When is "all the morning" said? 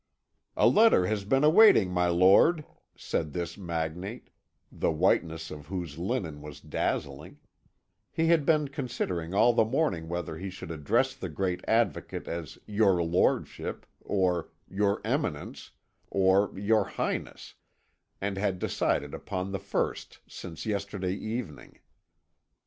9.35-10.09